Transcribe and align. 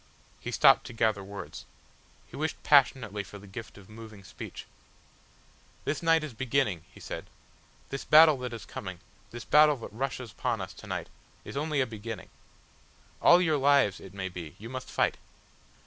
He 0.39 0.49
stopped 0.49 0.87
to 0.87 0.93
gather 0.93 1.23
words. 1.23 1.67
He 2.25 2.35
wished 2.35 2.63
passionately 2.63 3.23
for 3.23 3.37
the 3.37 3.45
gift 3.45 3.77
of 3.77 3.87
moving 3.87 4.23
speech. 4.23 4.65
"This 5.85 6.01
night 6.01 6.23
is 6.23 6.31
a 6.31 6.35
beginning," 6.41 6.85
he 6.91 6.99
said. 6.99 7.27
"This 7.89 8.03
battle 8.03 8.39
that 8.39 8.51
is 8.51 8.65
coming, 8.65 8.99
this 9.29 9.45
battle 9.45 9.75
that 9.77 9.93
rushes 9.93 10.31
upon 10.31 10.59
us 10.59 10.73
to 10.73 10.87
night, 10.87 11.09
is 11.45 11.55
only 11.55 11.81
a 11.81 11.85
beginning. 11.85 12.29
All 13.21 13.39
your 13.39 13.57
lives, 13.57 13.99
it 13.99 14.11
may 14.15 14.27
be, 14.27 14.55
you 14.57 14.69
must 14.69 14.89
fight. 14.89 15.17